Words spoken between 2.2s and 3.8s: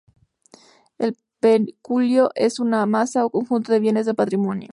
es una masa o conjunto de